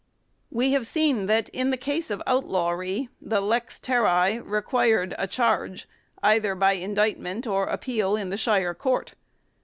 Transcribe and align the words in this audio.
We 0.49 0.71
have 0.71 0.87
seen 0.87 1.27
that, 1.27 1.47
in 1.49 1.69
the 1.69 1.77
case 1.77 2.09
of 2.09 2.23
outlawry, 2.25 3.09
the 3.21 3.39
"lex 3.39 3.79
terrae" 3.79 4.39
required 4.39 5.13
a 5.19 5.27
charge 5.27 5.87
either 6.23 6.55
'by 6.55 6.71
indictment 6.73 7.45
or 7.45 7.65
appeal 7.65 8.15
in 8.15 8.31
the 8.31 8.35
shire 8.37 8.73
court. 8.73 9.13